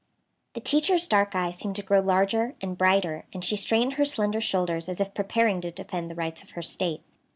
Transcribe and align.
The 0.53 0.61
teacher's 0.61 1.05
dark 1.05 1.35
eyes 1.35 1.59
seemed 1.59 1.75
to 1.75 1.83
grow 1.83 1.99
larger 1.99 2.55
and 2.59 2.75
brighter, 2.75 3.25
and 3.35 3.45
she 3.45 3.55
straightened 3.55 3.93
her 3.93 4.05
slender 4.05 4.41
shoulders 4.41 4.89
as 4.89 4.99
if 4.99 5.13
preparing 5.13 5.61
to 5.61 5.69
defend 5.69 6.09
the 6.09 6.15
rights 6.15 6.41
of 6.41 6.49
her 6.57 6.63
State. 6.63 7.03